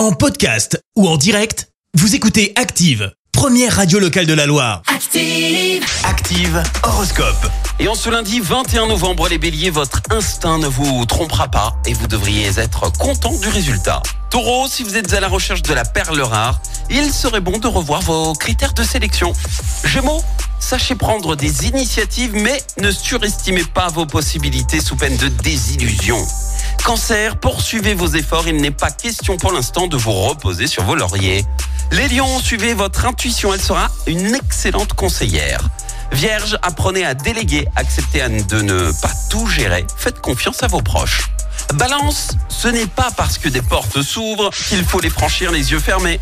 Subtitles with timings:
[0.00, 4.80] En podcast ou en direct, vous écoutez Active, première radio locale de la Loire.
[4.86, 5.84] Active.
[6.04, 7.46] Active Horoscope.
[7.78, 11.92] Et en ce lundi 21 novembre, les béliers, votre instinct ne vous trompera pas et
[11.92, 14.02] vous devriez être content du résultat.
[14.30, 17.66] Taureau, si vous êtes à la recherche de la perle rare, il serait bon de
[17.66, 19.34] revoir vos critères de sélection.
[19.84, 20.22] Gémeaux,
[20.60, 26.26] sachez prendre des initiatives mais ne surestimez pas vos possibilités sous peine de désillusion.
[26.84, 30.94] Cancer, poursuivez vos efforts, il n'est pas question pour l'instant de vous reposer sur vos
[30.94, 31.44] lauriers.
[31.92, 35.60] Les lions, suivez votre intuition, elle sera une excellente conseillère.
[36.12, 41.30] Vierge, apprenez à déléguer, acceptez de ne pas tout gérer, faites confiance à vos proches.
[41.74, 45.78] Balance, ce n'est pas parce que des portes s'ouvrent qu'il faut les franchir les yeux
[45.78, 46.18] fermés.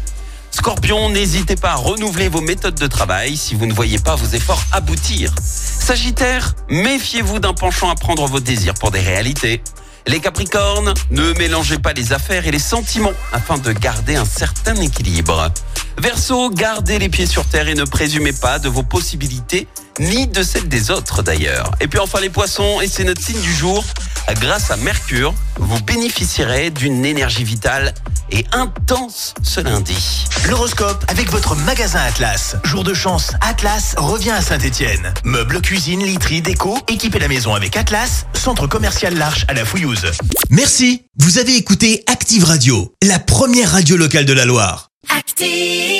[0.50, 4.26] Scorpion, n'hésitez pas à renouveler vos méthodes de travail si vous ne voyez pas vos
[4.26, 5.32] efforts aboutir.
[5.42, 9.62] Sagittaire, méfiez-vous d'un penchant à prendre vos désirs pour des réalités.
[10.08, 14.74] Les Capricornes, ne mélangez pas les affaires et les sentiments afin de garder un certain
[14.76, 15.50] équilibre.
[15.98, 19.68] Verseau, gardez les pieds sur terre et ne présumez pas de vos possibilités
[20.00, 21.72] ni de celles des autres d'ailleurs.
[21.80, 23.84] Et puis enfin les poissons, et c'est notre signe du jour,
[24.34, 27.94] grâce à Mercure, vous bénéficierez d'une énergie vitale
[28.30, 30.26] et intense ce lundi.
[30.48, 32.56] L'horoscope avec votre magasin Atlas.
[32.64, 35.12] Jour de chance, Atlas revient à Saint-Étienne.
[35.24, 40.06] Meubles, cuisine, literie, déco, équipez la maison avec Atlas, centre commercial L'Arche à la Fouillouse.
[40.50, 41.02] Merci.
[41.18, 44.90] Vous avez écouté Active Radio, la première radio locale de la Loire.
[45.16, 45.97] Active.